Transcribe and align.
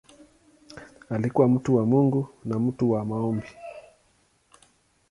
Alikuwa 1.09 1.47
mtu 1.47 1.75
wa 1.75 1.85
Mungu 1.85 2.27
na 2.45 2.59
mtu 2.59 2.91
wa 2.91 3.05
maombi. 3.05 3.47